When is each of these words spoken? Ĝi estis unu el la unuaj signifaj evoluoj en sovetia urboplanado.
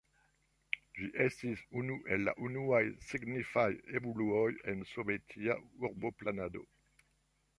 Ĝi 0.99 1.09
estis 1.25 1.59
unu 1.81 1.97
el 2.15 2.23
la 2.29 2.33
unuaj 2.47 2.81
signifaj 3.11 3.67
evoluoj 3.99 4.49
en 4.73 4.83
sovetia 4.93 5.61
urboplanado. 5.89 6.65